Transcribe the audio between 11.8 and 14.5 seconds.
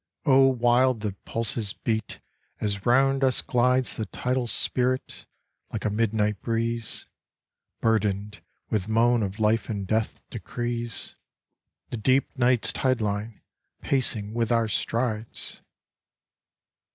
The deep night's tide line pacing